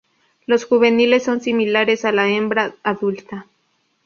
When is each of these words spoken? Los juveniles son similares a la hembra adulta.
Los 0.47 0.65
juveniles 0.65 1.21
son 1.21 1.41
similares 1.41 2.05
a 2.05 2.11
la 2.11 2.27
hembra 2.27 2.73
adulta. 2.81 3.45